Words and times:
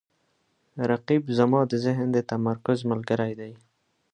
رقیب 0.89 1.23
زما 1.37 1.61
د 1.71 1.73
ذهن 1.85 2.07
د 2.15 2.17
تمرکز 2.31 2.79
ملګری 2.91 3.33
دی 3.39 3.53